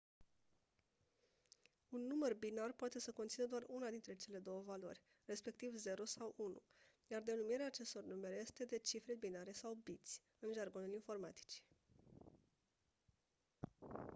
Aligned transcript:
un 1.91 2.01
număr 2.07 2.33
binar 2.33 2.71
poate 2.71 2.99
să 2.99 3.11
conțină 3.11 3.45
doar 3.45 3.63
una 3.67 3.89
dintre 3.89 4.15
cele 4.15 4.39
două 4.39 4.61
valori 4.61 5.01
respectiv 5.25 5.75
0 5.77 6.05
sau 6.05 6.33
1 6.37 6.61
iar 7.07 7.21
denumirea 7.21 7.65
acestor 7.65 8.03
numere 8.03 8.35
este 8.39 8.65
de 8.65 8.77
cifre 8.77 9.15
binare 9.15 9.51
sau 9.51 9.73
biți 9.73 10.21
în 10.39 10.53
jargonul 10.53 10.93
informaticii 10.93 11.63